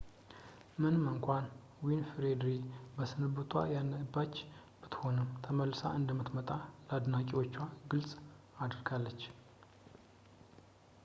ምንም 0.81 1.03
እንኳን 1.11 1.43
ዊንፍሬይ 1.87 2.57
በስንብቷ 2.95 3.51
እያነባች 3.67 4.33
ብትሆንም 4.79 5.29
ተመልሳ 5.45 5.83
እንደምትመጣ 5.99 6.49
ለአድናቂዎቿ 6.87 7.55
ግልፅ 7.93 8.11
አድርጋለች 8.65 9.23